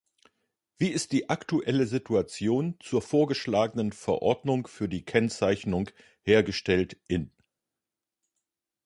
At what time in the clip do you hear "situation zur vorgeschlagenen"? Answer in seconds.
1.85-3.91